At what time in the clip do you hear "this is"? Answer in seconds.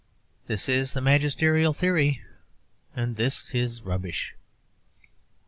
0.47-0.93, 3.17-3.83